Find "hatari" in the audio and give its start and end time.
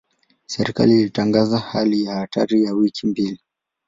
2.15-2.63